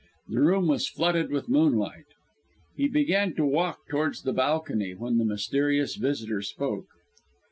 [0.29, 2.07] The room was flooded with moonlight.
[2.75, 6.87] He began to walk towards the balcony, when the mysterious visitor spoke.